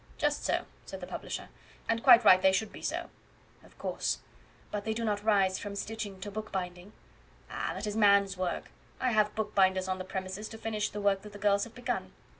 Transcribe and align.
"Just 0.17 0.43
so," 0.43 0.65
said 0.87 0.99
the 0.99 1.05
publisher; 1.05 1.49
"and 1.87 2.01
quite 2.01 2.25
right 2.25 2.41
they 2.41 2.51
should 2.51 2.71
be 2.71 2.81
so." 2.81 3.11
"Of 3.63 3.77
course; 3.77 4.17
but 4.71 4.83
do 4.83 4.95
they 4.95 5.03
not 5.03 5.23
rise 5.23 5.59
from 5.59 5.75
stitching 5.75 6.19
to 6.21 6.31
bookbinding?" 6.31 6.93
"Ah! 7.51 7.73
that 7.75 7.85
is 7.85 7.95
man's 7.95 8.35
work. 8.35 8.71
I 8.99 9.11
have 9.11 9.35
bookbinders 9.35 9.87
on 9.87 9.99
the 9.99 10.03
premises, 10.03 10.49
to 10.49 10.57
finish 10.57 10.89
the 10.89 11.01
work 11.01 11.21
that 11.21 11.33
the 11.33 11.37
girls 11.37 11.65
have 11.65 11.75
begun." 11.75 12.13